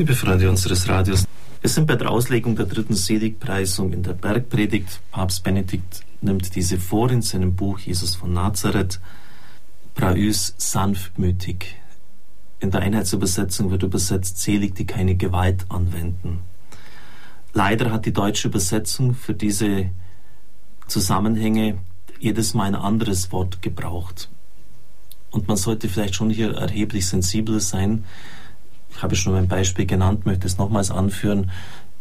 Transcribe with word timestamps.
Liebe 0.00 0.14
Freunde 0.14 0.48
unseres 0.48 0.88
Radios, 0.88 1.26
wir 1.60 1.68
sind 1.68 1.86
bei 1.86 1.94
der 1.94 2.10
Auslegung 2.10 2.56
der 2.56 2.64
dritten 2.64 2.94
Seligpreisung 2.94 3.92
in 3.92 4.02
der 4.02 4.14
Bergpredigt. 4.14 4.98
Papst 5.10 5.44
Benedikt 5.44 6.06
nimmt 6.22 6.56
diese 6.56 6.78
vor 6.78 7.10
in 7.10 7.20
seinem 7.20 7.54
Buch 7.54 7.80
Jesus 7.80 8.16
von 8.16 8.32
Nazareth. 8.32 8.98
Praüs 9.94 10.54
sanftmütig. 10.56 11.76
In 12.60 12.70
der 12.70 12.80
Einheitsübersetzung 12.80 13.70
wird 13.70 13.82
übersetzt, 13.82 14.38
selig, 14.38 14.74
die 14.74 14.86
keine 14.86 15.16
Gewalt 15.16 15.66
anwenden. 15.68 16.38
Leider 17.52 17.92
hat 17.92 18.06
die 18.06 18.14
deutsche 18.14 18.48
Übersetzung 18.48 19.12
für 19.12 19.34
diese 19.34 19.90
Zusammenhänge 20.86 21.76
jedes 22.18 22.54
Mal 22.54 22.68
ein 22.68 22.74
anderes 22.74 23.32
Wort 23.32 23.60
gebraucht. 23.60 24.30
Und 25.30 25.46
man 25.46 25.58
sollte 25.58 25.90
vielleicht 25.90 26.14
schon 26.14 26.30
hier 26.30 26.54
erheblich 26.54 27.06
sensibler 27.06 27.60
sein, 27.60 28.06
ich 28.90 29.02
habe 29.02 29.16
schon 29.16 29.34
ein 29.34 29.48
Beispiel 29.48 29.86
genannt, 29.86 30.26
möchte 30.26 30.46
es 30.46 30.58
nochmals 30.58 30.90
anführen. 30.90 31.50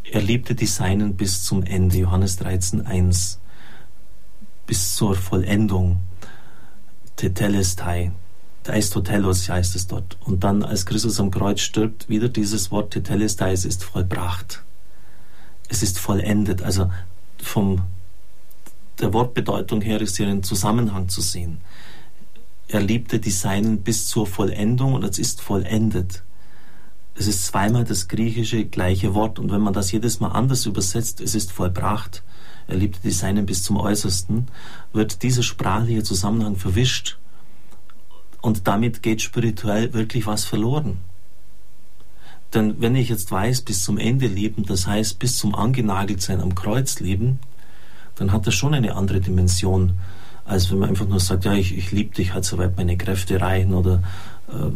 Er 0.04 0.22
liebte 0.22 0.56
die 0.56 0.66
Seinen 0.66 1.16
bis 1.16 1.44
zum 1.44 1.64
Ende, 1.64 1.98
Johannes 1.98 2.38
13, 2.38 2.86
1, 2.86 3.40
bis 4.66 4.96
zur 4.96 5.16
Vollendung. 5.16 5.98
Tetelestai, 7.16 8.12
Eistotelos 8.68 9.50
heißt 9.50 9.76
es 9.76 9.88
dort. 9.88 10.18
Und 10.22 10.44
dann, 10.44 10.64
als 10.64 10.86
Christus 10.86 11.20
am 11.20 11.32
Kreuz 11.32 11.62
stirbt, 11.62 12.10
wieder 12.10 12.30
dieses 12.30 12.72
Wort 12.72 12.92
Tetelestai, 12.92 13.52
es 13.52 13.66
ist 13.66 13.84
vollbracht. 13.84 14.64
Es 15.68 15.84
ist 15.84 16.00
vollendet. 16.00 16.62
Also 16.62 16.92
vom 17.42 17.82
der 19.00 19.14
Wortbedeutung 19.14 19.82
her 19.82 20.02
ist 20.02 20.18
hier 20.18 20.28
ein 20.28 20.44
Zusammenhang 20.44 21.08
zu 21.08 21.22
sehen. 21.22 21.60
Er 22.68 22.82
liebte 22.82 23.20
die 23.20 23.32
Seinen 23.32 23.82
bis 23.82 24.08
zur 24.08 24.28
Vollendung 24.28 24.94
und 24.94 25.04
es 25.04 25.18
ist 25.18 25.42
vollendet. 25.42 26.24
Es 27.20 27.28
ist 27.28 27.46
zweimal 27.48 27.84
das 27.84 28.08
griechische 28.08 28.64
gleiche 28.64 29.14
Wort. 29.14 29.40
Und 29.40 29.52
wenn 29.52 29.60
man 29.60 29.74
das 29.74 29.92
jedes 29.92 30.22
Mal 30.22 30.30
anders 30.30 30.66
übersetzt, 30.66 31.20
es 31.20 31.36
ist 31.36 31.52
vollbracht, 31.52 32.24
er 32.66 32.78
liebte 32.78 33.02
die 33.04 33.12
Seinen 33.12 33.46
bis 33.46 33.62
zum 33.62 33.76
Äußersten, 33.76 34.48
wird 34.94 35.22
dieser 35.22 35.44
sprachliche 35.44 36.04
Zusammenhang 36.04 36.56
verwischt 36.56 37.18
und 38.40 38.70
damit 38.70 39.04
geht 39.04 39.22
spirituell 39.22 39.94
wirklich 39.94 40.28
was 40.28 40.46
verloren. 40.46 41.00
Denn 42.54 42.80
wenn 42.80 42.96
ich 42.96 43.10
jetzt 43.10 43.30
weiß, 43.30 43.64
bis 43.64 43.84
zum 43.84 43.98
Ende 43.98 44.28
leben, 44.28 44.66
das 44.66 44.88
heißt 44.88 45.20
bis 45.20 45.38
zum 45.38 45.56
Angenageltsein 45.56 46.40
am 46.40 46.56
Kreuz 46.56 47.02
leben, 47.02 47.40
dann 48.16 48.32
hat 48.32 48.48
das 48.48 48.56
schon 48.56 48.74
eine 48.74 48.96
andere 48.96 49.20
Dimension, 49.20 50.00
als 50.46 50.72
wenn 50.72 50.80
man 50.80 50.90
einfach 50.90 51.08
nur 51.08 51.20
sagt, 51.20 51.44
ja, 51.44 51.54
ich, 51.54 51.78
ich 51.78 51.92
liebe 51.92 52.16
dich 52.16 52.34
halt, 52.34 52.46
soweit 52.46 52.78
meine 52.78 52.96
Kräfte 52.96 53.42
reichen 53.42 53.74
oder 53.74 54.04
äh, 54.48 54.72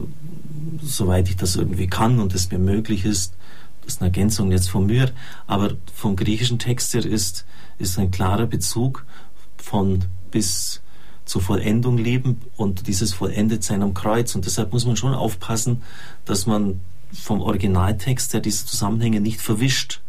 soweit 0.83 1.29
ich 1.29 1.37
das 1.37 1.55
irgendwie 1.55 1.87
kann 1.87 2.19
und 2.19 2.33
es 2.35 2.51
mir 2.51 2.59
möglich 2.59 3.05
ist. 3.05 3.33
Das 3.81 3.95
ist 3.95 4.01
eine 4.01 4.09
Ergänzung 4.09 4.51
jetzt 4.51 4.69
von 4.69 4.85
mir, 4.85 5.11
aber 5.47 5.73
vom 5.93 6.15
griechischen 6.15 6.59
Text 6.59 6.93
her 6.93 7.05
ist, 7.05 7.45
ist 7.79 7.99
ein 7.99 8.11
klarer 8.11 8.45
Bezug 8.45 9.05
von 9.57 10.05
bis 10.31 10.81
zur 11.25 11.41
Vollendung 11.41 11.97
leben 11.97 12.41
und 12.57 12.87
dieses 12.87 13.13
Vollendetsein 13.13 13.81
am 13.81 13.93
Kreuz. 13.93 14.35
Und 14.35 14.45
deshalb 14.45 14.73
muss 14.73 14.85
man 14.85 14.95
schon 14.95 15.13
aufpassen, 15.13 15.81
dass 16.25 16.45
man 16.45 16.81
vom 17.13 17.41
Originaltext 17.41 18.33
her 18.33 18.41
diese 18.41 18.65
Zusammenhänge 18.65 19.21
nicht 19.21 19.41
verwischt 19.41 20.02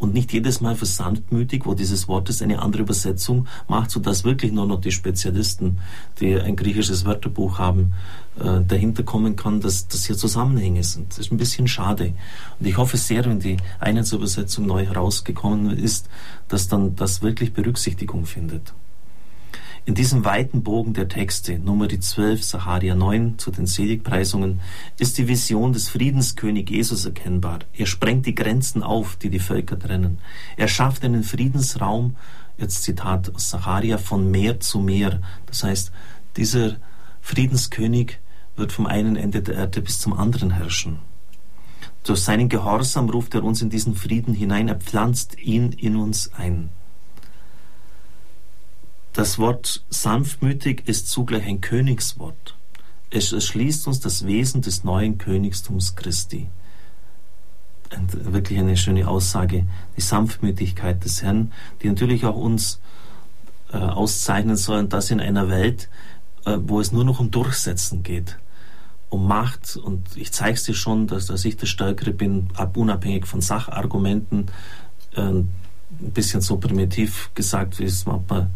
und 0.00 0.14
nicht 0.14 0.32
jedes 0.32 0.60
Mal 0.60 0.74
versandmütig, 0.74 1.66
wo 1.66 1.74
dieses 1.74 2.08
Wort 2.08 2.28
ist, 2.30 2.42
eine 2.42 2.60
andere 2.60 2.82
Übersetzung 2.82 3.46
macht, 3.68 3.90
sodass 3.90 4.24
wirklich 4.24 4.50
nur 4.50 4.66
noch 4.66 4.80
die 4.80 4.90
Spezialisten, 4.90 5.78
die 6.18 6.34
ein 6.34 6.56
griechisches 6.56 7.04
Wörterbuch 7.04 7.58
haben, 7.58 7.92
äh, 8.38 8.62
dahinter 8.66 9.02
kommen 9.02 9.36
kann, 9.36 9.60
dass 9.60 9.86
das 9.88 10.06
hier 10.06 10.16
Zusammenhänge 10.16 10.82
sind. 10.82 11.10
Das 11.10 11.18
ist 11.18 11.32
ein 11.32 11.36
bisschen 11.36 11.68
schade. 11.68 12.14
Und 12.58 12.66
ich 12.66 12.78
hoffe 12.78 12.96
sehr, 12.96 13.24
wenn 13.26 13.40
die 13.40 13.58
Einheitsübersetzung 13.78 14.66
neu 14.66 14.86
herausgekommen 14.86 15.76
ist, 15.76 16.08
dass 16.48 16.66
dann 16.66 16.96
das 16.96 17.20
wirklich 17.20 17.52
Berücksichtigung 17.52 18.24
findet. 18.24 18.72
In 19.86 19.94
diesem 19.94 20.26
weiten 20.26 20.62
Bogen 20.62 20.92
der 20.92 21.08
Texte, 21.08 21.58
Nummer 21.58 21.88
12, 21.88 22.44
Saharia 22.44 22.94
9, 22.94 23.38
zu 23.38 23.50
den 23.50 23.66
Seligpreisungen, 23.66 24.60
ist 24.98 25.16
die 25.16 25.26
Vision 25.26 25.72
des 25.72 25.88
Friedenskönig 25.88 26.68
Jesus 26.68 27.06
erkennbar. 27.06 27.60
Er 27.72 27.86
sprengt 27.86 28.26
die 28.26 28.34
Grenzen 28.34 28.82
auf, 28.82 29.16
die 29.16 29.30
die 29.30 29.38
Völker 29.38 29.78
trennen. 29.78 30.18
Er 30.58 30.68
schafft 30.68 31.02
einen 31.02 31.22
Friedensraum, 31.22 32.16
jetzt 32.58 32.82
Zitat 32.82 33.34
aus 33.34 33.48
Saharia, 33.48 33.96
von 33.96 34.30
Meer 34.30 34.60
zu 34.60 34.80
Meer. 34.80 35.22
Das 35.46 35.64
heißt, 35.64 35.92
dieser 36.36 36.76
Friedenskönig 37.22 38.18
wird 38.56 38.72
vom 38.72 38.86
einen 38.86 39.16
Ende 39.16 39.40
der 39.40 39.54
Erde 39.54 39.80
bis 39.80 39.98
zum 39.98 40.12
anderen 40.12 40.50
herrschen. 40.50 40.98
Durch 42.04 42.20
seinen 42.20 42.50
Gehorsam 42.50 43.08
ruft 43.08 43.34
er 43.34 43.44
uns 43.44 43.62
in 43.62 43.70
diesen 43.70 43.94
Frieden 43.94 44.34
hinein, 44.34 44.68
er 44.68 44.76
pflanzt 44.76 45.38
ihn 45.38 45.72
in 45.72 45.96
uns 45.96 46.32
ein. 46.34 46.68
Das 49.12 49.38
Wort 49.38 49.84
sanftmütig 49.90 50.86
ist 50.86 51.08
zugleich 51.08 51.44
ein 51.44 51.60
Königswort. 51.60 52.56
Es 53.10 53.32
erschließt 53.32 53.88
uns 53.88 53.98
das 53.98 54.24
Wesen 54.24 54.62
des 54.62 54.84
neuen 54.84 55.18
Königstums 55.18 55.96
Christi. 55.96 56.48
Und 57.96 58.32
wirklich 58.32 58.60
eine 58.60 58.76
schöne 58.76 59.08
Aussage, 59.08 59.66
die 59.96 60.00
Sanftmütigkeit 60.00 61.04
des 61.04 61.22
Herrn, 61.22 61.52
die 61.82 61.88
natürlich 61.88 62.24
auch 62.24 62.36
uns 62.36 62.80
äh, 63.72 63.78
auszeichnen 63.78 64.56
soll, 64.56 64.78
und 64.78 64.92
das 64.92 65.10
in 65.10 65.20
einer 65.20 65.48
Welt, 65.48 65.88
äh, 66.44 66.56
wo 66.60 66.78
es 66.78 66.92
nur 66.92 67.04
noch 67.04 67.18
um 67.18 67.32
Durchsetzen 67.32 68.04
geht, 68.04 68.38
um 69.08 69.26
Macht. 69.26 69.76
Und 69.76 70.16
ich 70.16 70.30
zeige 70.30 70.54
es 70.54 70.62
dir 70.62 70.74
schon, 70.74 71.08
dass, 71.08 71.26
dass 71.26 71.44
ich 71.44 71.56
der 71.56 71.66
Stärkere 71.66 72.12
bin, 72.12 72.48
unabhängig 72.74 73.26
von 73.26 73.40
Sachargumenten, 73.40 74.46
äh, 75.16 75.20
ein 75.22 75.48
bisschen 75.98 76.42
so 76.42 76.58
primitiv 76.58 77.30
gesagt, 77.34 77.80
wie 77.80 77.84
es 77.84 78.06
manchmal 78.06 78.50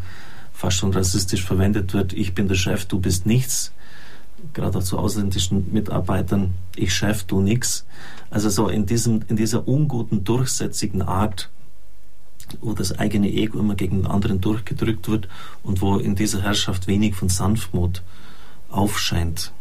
fast 0.55 0.79
schon 0.79 0.95
rassistisch 0.95 1.45
verwendet 1.45 1.93
wird, 1.93 2.15
ich 2.15 2.33
bin 2.33 2.49
der 2.49 2.55
Chef, 2.55 2.87
du 2.87 3.01
bist 3.01 3.27
nichts, 3.27 3.73
gerade 4.55 4.79
auch 4.79 4.83
zu 4.83 4.99
ausländischen 4.99 5.73
Mitarbeitern, 5.73 6.55
ich 6.77 6.95
Chef, 6.95 7.25
du 7.25 7.41
nix. 7.41 7.85
Also 8.31 8.49
so 8.49 8.69
in, 8.69 8.87
diesem, 8.87 9.23
in 9.29 9.37
dieser 9.37 9.67
unguten, 9.67 10.25
durchsätzigen 10.25 11.03
Art, 11.03 11.51
wo 12.61 12.73
das 12.73 12.99
eigene 12.99 13.29
Ego 13.29 13.59
immer 13.59 13.75
gegen 13.75 14.03
den 14.03 14.07
anderen 14.07 14.41
durchgedrückt 14.41 15.09
wird 15.09 15.29
und 15.63 15.81
wo 15.81 15.99
in 15.99 16.15
dieser 16.15 16.43
Herrschaft 16.43 16.87
wenig 16.87 17.15
von 17.15 17.29
Sanftmut 17.29 18.03
aufscheint. 18.71 19.53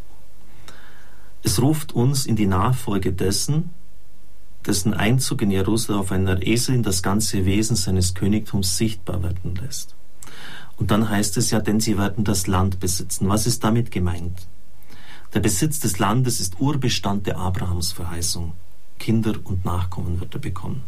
Es 1.42 1.62
ruft 1.62 1.94
uns 1.94 2.26
in 2.26 2.36
die 2.36 2.46
Nachfolge 2.46 3.12
dessen, 3.14 3.72
dessen 4.66 4.94
Einzug 4.94 5.42
in 5.42 5.52
Jerusalem 5.52 6.00
auf 6.00 6.12
einer 6.12 6.46
Esel 6.46 6.82
das 6.82 7.04
ganze 7.04 7.46
Wesen 7.46 7.76
seines 7.76 8.14
Königtums 8.14 8.78
sichtbar 8.78 9.24
werden 9.24 9.56
lässt. 9.56 9.96
Und 10.78 10.92
dann 10.92 11.10
heißt 11.10 11.38
es 11.38 11.52
ja, 11.52 11.60
denn 11.60 11.80
sie 11.80 11.98
werden 11.98 12.24
das 12.24 12.48
Land 12.48 12.80
besitzen. 12.80 13.30
Was 13.30 13.46
ist 13.48 13.64
damit 13.64 13.92
gemeint? 13.92 14.48
Der 15.34 15.40
Besitz 15.40 15.80
des 15.80 16.00
Landes 16.00 16.40
ist 16.40 16.60
Urbestand 16.60 17.28
der 17.28 17.38
Abrahamsverheißung. 17.38 18.54
Kinder 19.00 19.34
und 19.44 19.66
Nachkommen 19.66 20.20
wird 20.20 20.36
er 20.36 20.40
bekommen. 20.40 20.84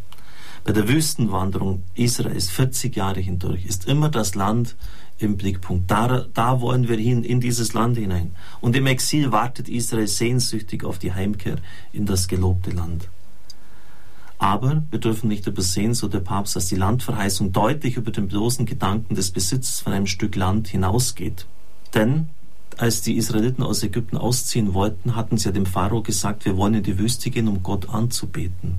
Bei 0.63 0.71
der 0.71 0.87
Wüstenwanderung 0.87 1.83
Israels 1.93 2.49
40 2.49 2.95
Jahre 2.95 3.19
hindurch 3.19 3.65
ist 3.65 3.87
immer 3.87 4.09
das 4.09 4.33
Land 4.33 4.75
im 5.19 5.37
Blickpunkt. 5.37 5.89
Da, 5.89 6.25
da 6.33 6.59
wollen 6.61 6.87
wir 6.87 6.97
hin, 6.97 7.23
in 7.23 7.39
dieses 7.39 7.73
Land 7.73 7.97
hinein. 7.97 8.31
Und 8.61 8.75
im 8.75 8.87
Exil 8.87 9.31
wartet 9.31 9.69
Israel 9.69 10.07
sehnsüchtig 10.07 10.83
auf 10.83 10.97
die 10.97 11.13
Heimkehr 11.13 11.57
in 11.93 12.05
das 12.05 12.27
gelobte 12.27 12.71
Land. 12.71 13.09
Aber 14.37 14.83
wir 14.91 14.99
dürfen 14.99 15.27
nicht 15.27 15.47
übersehen, 15.47 15.93
so 15.93 16.07
der 16.07 16.19
Papst, 16.19 16.55
dass 16.55 16.67
die 16.67 16.75
Landverheißung 16.75 17.51
deutlich 17.51 17.97
über 17.97 18.11
den 18.11 18.27
bloßen 18.27 18.65
Gedanken 18.65 19.15
des 19.15 19.31
Besitzes 19.31 19.79
von 19.79 19.93
einem 19.93 20.07
Stück 20.07 20.35
Land 20.35 20.67
hinausgeht. 20.67 21.45
Denn 21.93 22.29
als 22.77 23.01
die 23.01 23.15
Israeliten 23.15 23.63
aus 23.63 23.83
Ägypten 23.83 24.17
ausziehen 24.17 24.73
wollten, 24.73 25.15
hatten 25.15 25.37
sie 25.37 25.45
ja 25.45 25.51
dem 25.51 25.65
Pharao 25.65 26.01
gesagt, 26.01 26.43
wir 26.45 26.57
wollen 26.57 26.73
in 26.73 26.83
die 26.83 26.99
Wüste 26.99 27.29
gehen, 27.29 27.47
um 27.47 27.63
Gott 27.63 27.89
anzubeten. 27.89 28.75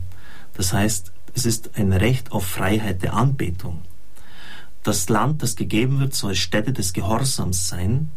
Das 0.55 0.73
heißt, 0.73 1.13
es 1.35 1.47
ist 1.47 1.71
ein 1.79 1.93
Recht 1.93 2.33
auf 2.33 2.47
Freiheit 2.47 3.03
der 3.03 3.15
Anbetung. 3.15 3.83
Das 4.83 5.09
Land, 5.09 5.43
das 5.43 5.57
gegeben 5.57 6.01
wird, 6.01 6.15
soll 6.15 6.35
Stätte 6.35 6.73
des 6.73 6.93
Gehorsams 6.93 7.69
sein, 7.69 8.11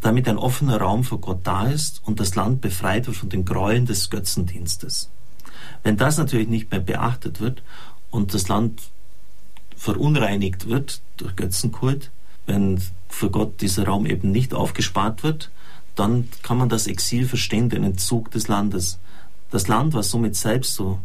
damit 0.00 0.28
ein 0.28 0.36
offener 0.36 0.78
Raum 0.80 1.02
für 1.02 1.18
Gott 1.18 1.40
da 1.44 1.66
ist 1.66 2.02
und 2.04 2.20
das 2.20 2.34
Land 2.34 2.60
befreit 2.60 3.06
wird 3.06 3.16
von 3.16 3.28
den 3.28 3.44
Gräueln 3.44 3.86
des 3.86 4.10
Götzendienstes. 4.10 5.10
Wenn 5.82 5.96
das 5.96 6.18
natürlich 6.18 6.48
nicht 6.48 6.70
mehr 6.70 6.80
beachtet 6.80 7.40
wird 7.40 7.62
und 8.10 8.34
das 8.34 8.48
Land 8.48 8.82
verunreinigt 9.76 10.68
wird 10.68 11.00
durch 11.16 11.36
Götzenkult, 11.36 12.10
wenn 12.46 12.80
für 13.08 13.30
Gott 13.30 13.60
dieser 13.60 13.86
Raum 13.86 14.06
eben 14.06 14.30
nicht 14.30 14.54
aufgespart 14.54 15.22
wird, 15.22 15.50
dann 15.94 16.28
kann 16.42 16.58
man 16.58 16.68
das 16.68 16.86
Exil 16.86 17.26
verstehen, 17.26 17.68
den 17.68 17.84
Entzug 17.84 18.30
des 18.30 18.48
Landes. 18.48 18.98
Das 19.50 19.68
Land 19.68 19.94
war 19.94 20.02
somit 20.02 20.36
selbst 20.36 20.74
so 20.74 21.00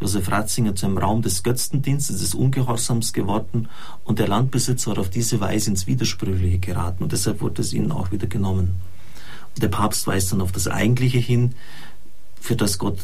Josef 0.00 0.30
Ratzinger 0.30 0.74
zu 0.74 0.86
einem 0.86 0.98
Raum 0.98 1.22
des 1.22 1.42
Götzendienstes, 1.42 2.20
des 2.20 2.34
Ungehorsams 2.34 3.12
geworden 3.12 3.68
und 4.04 4.18
der 4.18 4.28
Landbesitzer 4.28 4.90
war 4.90 4.98
auf 4.98 5.10
diese 5.10 5.40
Weise 5.40 5.70
ins 5.70 5.86
Widersprüchliche 5.86 6.58
geraten 6.58 7.02
und 7.02 7.12
deshalb 7.12 7.40
wurde 7.40 7.62
es 7.62 7.72
ihnen 7.72 7.92
auch 7.92 8.12
wieder 8.12 8.26
genommen. 8.26 8.76
Und 9.54 9.62
der 9.62 9.68
Papst 9.68 10.06
weist 10.06 10.32
dann 10.32 10.42
auf 10.42 10.52
das 10.52 10.68
Eigentliche 10.68 11.18
hin, 11.18 11.54
für 12.40 12.56
das 12.56 12.78
Gott 12.78 12.98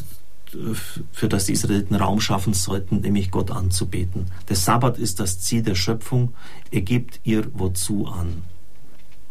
für 1.11 1.27
das 1.27 1.45
die 1.45 1.53
Israeliten 1.53 1.95
Raum 1.95 2.19
schaffen 2.19 2.53
sollten, 2.53 3.01
nämlich 3.01 3.31
Gott 3.31 3.51
anzubeten. 3.51 4.27
Der 4.49 4.55
Sabbat 4.55 4.97
ist 4.97 5.19
das 5.19 5.39
Ziel 5.39 5.63
der 5.63 5.75
Schöpfung. 5.75 6.33
Er 6.71 6.81
gibt 6.81 7.19
ihr 7.23 7.47
wozu 7.53 8.07
an. 8.07 8.43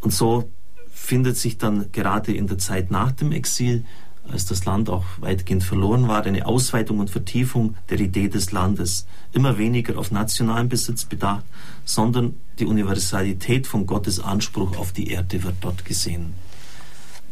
Und 0.01 0.13
so 0.13 0.49
findet 0.93 1.37
sich 1.37 1.59
dann 1.59 1.91
gerade 1.93 2.33
in 2.33 2.47
der 2.47 2.59
Zeit 2.59 2.91
nach 2.91 3.13
dem 3.13 3.33
Exil, 3.33 3.85
als 4.31 4.47
das 4.47 4.65
Land 4.65 4.89
auch 4.89 5.05
weitgehend 5.19 5.65
verloren 5.65 6.07
war, 6.07 6.25
eine 6.25 6.47
Ausweitung 6.47 7.01
und 7.01 7.11
Vertiefung 7.11 7.77
der 7.91 7.99
Idee 7.99 8.29
des 8.29 8.53
Landes. 8.53 9.07
Immer 9.33 9.59
weniger 9.59 9.99
auf 9.99 10.13
nationalen 10.13 10.69
Besitz 10.69 11.05
bedacht, 11.05 11.45
sondern 11.85 12.37
die 12.59 12.67
Universalität 12.67 13.67
von 13.67 13.87
Gottes 13.87 14.21
Anspruch 14.21 14.77
auf 14.77 14.93
die 14.93 15.09
Erde 15.09 15.43
wird 15.43 15.57
dort 15.61 15.85
gesehen. 15.85 16.35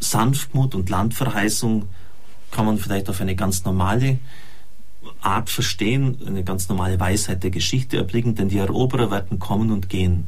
Sanftmut 0.01 0.75
und 0.75 0.91
Landverheißung 0.91 1.89
kann 2.51 2.67
man 2.67 2.79
vielleicht 2.79 3.09
auf 3.09 3.21
eine 3.21 3.37
ganz 3.37 3.65
normale 3.65 4.19
Art 5.21 5.51
verstehen, 5.51 6.19
eine 6.27 6.45
ganz 6.45 6.69
normale 6.69 6.99
Weisheit 7.01 7.43
der 7.43 7.51
Geschichte 7.51 7.97
erblicken, 7.97 8.35
denn 8.35 8.49
die 8.49 8.59
Eroberer 8.59 9.11
werden 9.11 9.39
kommen 9.39 9.71
und 9.71 9.89
gehen. 9.89 10.27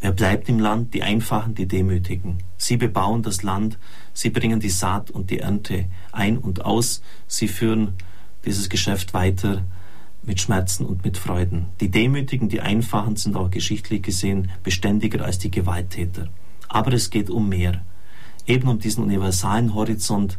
Wer 0.00 0.12
bleibt 0.12 0.48
im 0.48 0.58
Land? 0.58 0.94
Die 0.94 1.02
Einfachen, 1.02 1.54
die 1.54 1.68
Demütigen. 1.68 2.38
Sie 2.56 2.76
bebauen 2.76 3.22
das 3.22 3.42
Land, 3.42 3.78
sie 4.12 4.30
bringen 4.30 4.58
die 4.58 4.68
Saat 4.68 5.10
und 5.10 5.30
die 5.30 5.38
Ernte 5.38 5.86
ein 6.10 6.38
und 6.38 6.64
aus, 6.64 7.02
sie 7.28 7.48
führen 7.48 7.94
dieses 8.44 8.68
Geschäft 8.68 9.14
weiter 9.14 9.62
mit 10.24 10.40
Schmerzen 10.40 10.86
und 10.86 11.04
mit 11.04 11.18
Freuden. 11.18 11.66
Die 11.80 11.90
Demütigen, 11.90 12.48
die 12.48 12.60
Einfachen 12.60 13.16
sind 13.16 13.36
auch 13.36 13.50
geschichtlich 13.50 14.02
gesehen 14.02 14.50
beständiger 14.62 15.24
als 15.24 15.38
die 15.38 15.50
Gewalttäter. 15.50 16.28
Aber 16.68 16.92
es 16.92 17.10
geht 17.10 17.30
um 17.30 17.48
mehr. 17.48 17.82
Eben 18.46 18.68
um 18.68 18.78
diesen 18.78 19.04
universalen 19.04 19.74
Horizont, 19.74 20.38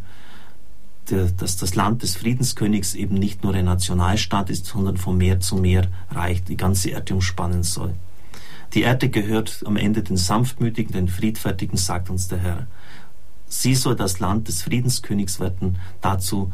dass 1.05 1.57
das 1.57 1.75
Land 1.75 2.01
des 2.03 2.15
Friedenskönigs 2.15 2.95
eben 2.95 3.15
nicht 3.15 3.43
nur 3.43 3.53
ein 3.53 3.65
Nationalstaat 3.65 4.49
ist, 4.49 4.65
sondern 4.65 4.97
von 4.97 5.17
Meer 5.17 5.39
zu 5.39 5.57
Meer 5.57 5.87
reicht, 6.09 6.49
die 6.49 6.57
ganze 6.57 6.91
Erde 6.91 7.13
umspannen 7.13 7.63
soll. 7.63 7.93
Die 8.73 8.81
Erde 8.81 9.09
gehört 9.09 9.61
am 9.65 9.75
Ende 9.75 10.01
den 10.01 10.17
Sanftmütigen, 10.17 10.93
den 10.93 11.07
Friedfertigen, 11.07 11.77
sagt 11.77 12.09
uns 12.09 12.27
der 12.27 12.39
Herr. 12.39 12.67
Sie 13.47 13.75
soll 13.75 13.95
das 13.95 14.19
Land 14.19 14.47
des 14.47 14.63
Friedenskönigs 14.63 15.39
werden. 15.39 15.77
Dazu 16.01 16.51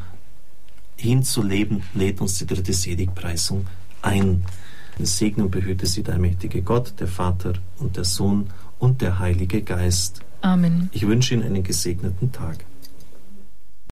hinzuleben, 0.97 1.83
lädt 1.93 2.19
uns 2.19 2.37
die 2.39 2.45
dritte 2.45 2.73
Seligpreisung 2.73 3.67
ein. 4.01 4.43
Segne 5.05 5.45
und 5.45 5.51
behüte 5.51 5.85
sie 5.85 6.03
der 6.03 6.17
mächtige 6.17 6.61
Gott, 6.61 6.93
der 6.99 7.07
Vater 7.07 7.53
und 7.77 7.95
der 7.95 8.03
Sohn 8.03 8.49
und 8.79 9.01
der 9.01 9.19
Heilige 9.19 9.61
Geist. 9.61 10.21
Amen. 10.41 10.89
Ich 10.91 11.07
wünsche 11.07 11.35
Ihnen 11.35 11.43
einen 11.43 11.63
gesegneten 11.63 12.33
Tag. 12.33 12.65